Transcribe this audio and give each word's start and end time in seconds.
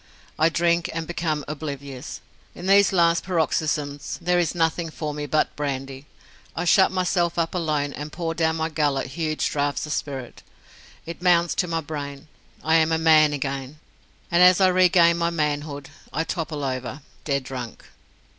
I 0.39 0.49
drink 0.49 0.89
and 0.95 1.05
become 1.05 1.45
oblivious. 1.47 2.21
In 2.55 2.65
these 2.65 2.91
last 2.91 3.23
paroxysms 3.23 4.17
there 4.19 4.39
is 4.39 4.55
nothing 4.55 4.89
for 4.89 5.13
me 5.13 5.27
but 5.27 5.55
brandy. 5.55 6.07
I 6.55 6.65
shut 6.65 6.91
myself 6.91 7.37
up 7.37 7.53
alone 7.53 7.93
and 7.93 8.11
pour 8.11 8.33
down 8.33 8.55
my 8.55 8.67
gullet 8.69 9.05
huge 9.09 9.47
draughts 9.51 9.85
of 9.85 9.93
spirit. 9.93 10.41
It 11.05 11.21
mounts 11.21 11.53
to 11.53 11.67
my 11.67 11.81
brain. 11.81 12.27
I 12.63 12.77
am 12.77 12.91
a 12.91 12.97
man 12.97 13.31
again! 13.31 13.77
and 14.31 14.41
as 14.41 14.59
I 14.59 14.69
regain 14.69 15.17
my 15.19 15.29
manhood, 15.29 15.91
I 16.11 16.23
topple 16.23 16.63
over 16.63 17.01
dead 17.23 17.43
drunk. 17.43 17.85